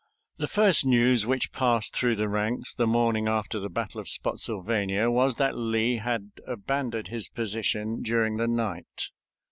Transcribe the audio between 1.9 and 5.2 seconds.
through the ranks the morning after the battle of Spottsylvania